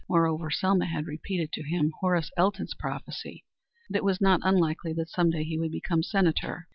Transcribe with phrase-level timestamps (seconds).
[0.09, 3.45] Moreover Selma had repeated to him Horace Elton's prophecy
[3.91, 6.67] that it was not unlikely that some day he would become Senator.